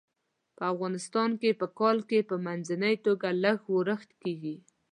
[0.57, 4.55] په افغانستان کې په کال کې په منځنۍ توګه لږ ورښت کیږي.